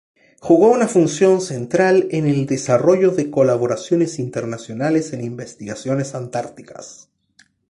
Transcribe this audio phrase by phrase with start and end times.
[0.39, 7.11] Jugó una función central en el desarrollo de colaboraciones internacionales en investigaciones antárticas.